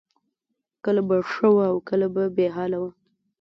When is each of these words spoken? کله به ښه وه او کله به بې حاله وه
کله 0.83 1.01
به 1.07 1.15
ښه 1.31 1.47
وه 1.55 1.65
او 1.71 1.77
کله 1.89 2.07
به 2.13 2.23
بې 2.35 2.47
حاله 2.55 2.77
وه 2.81 2.91